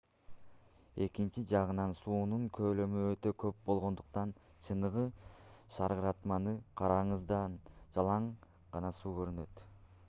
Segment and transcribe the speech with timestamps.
[1.05, 4.33] экинчи жагынан суунун көлөмү өтө көп болгондуктан
[4.69, 5.05] чыныгы
[5.77, 7.43] шаркыратманы караганыңызда
[7.99, 8.33] жалаң
[8.77, 9.67] гана суу көрүнөт